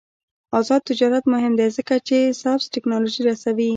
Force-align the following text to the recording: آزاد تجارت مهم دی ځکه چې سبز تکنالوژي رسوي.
آزاد 0.59 0.81
تجارت 0.89 1.23
مهم 1.33 1.53
دی 1.59 1.67
ځکه 1.77 1.95
چې 2.07 2.17
سبز 2.41 2.63
تکنالوژي 2.75 3.21
رسوي. 3.29 3.69